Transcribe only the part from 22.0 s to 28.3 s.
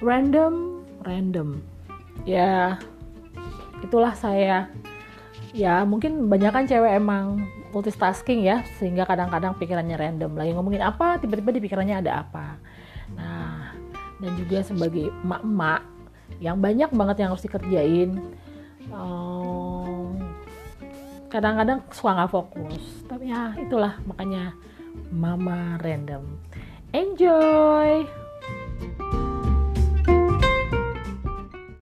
nggak fokus. Tapi ya itulah makanya mama random. Enjoy!